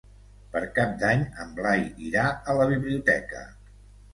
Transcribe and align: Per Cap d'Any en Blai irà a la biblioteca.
Per 0.55 0.61
Cap 0.77 0.95
d'Any 1.03 1.21
en 1.45 1.53
Blai 1.61 1.85
irà 2.07 2.25
a 2.31 2.57
la 2.61 2.67
biblioteca. 2.73 3.45